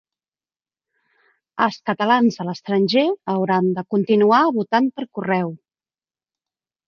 [1.65, 3.03] Els catalans a l'estranger
[3.33, 5.53] hauran de continuar votant per correu